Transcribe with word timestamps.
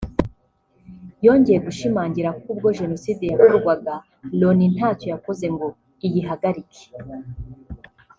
yongeye 1.25 1.59
gushimangira 1.67 2.29
ko 2.39 2.45
ubwo 2.53 2.67
Jenoside 2.79 3.23
yakorwaga 3.31 3.93
Loni 4.39 4.65
ntacyo 4.75 5.07
yakoze 5.13 5.45
ngo 5.53 5.67
iyihagarike 6.05 6.85